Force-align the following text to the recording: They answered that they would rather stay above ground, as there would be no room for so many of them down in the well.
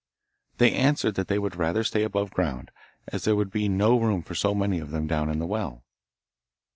They 0.57 0.73
answered 0.73 1.13
that 1.13 1.27
they 1.27 1.37
would 1.37 1.55
rather 1.55 1.83
stay 1.83 2.01
above 2.01 2.31
ground, 2.31 2.71
as 3.09 3.23
there 3.23 3.35
would 3.35 3.51
be 3.51 3.69
no 3.69 3.99
room 3.99 4.23
for 4.23 4.33
so 4.33 4.55
many 4.55 4.79
of 4.79 4.89
them 4.89 5.05
down 5.05 5.29
in 5.29 5.37
the 5.37 5.45
well. 5.45 5.83